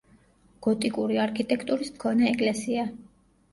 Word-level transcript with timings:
გოტიკური 0.67 1.19
არქიტექტურის 1.25 1.93
მქონე 1.99 2.29
ეკლესია. 2.35 2.91